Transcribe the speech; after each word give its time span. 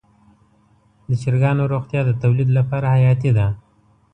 د 1.07 1.09
چرګانو 1.21 1.63
روغتیا 1.73 2.01
د 2.05 2.11
تولید 2.21 2.49
لپاره 2.57 2.87
حیاتي 2.95 3.31
ده. 3.37 3.47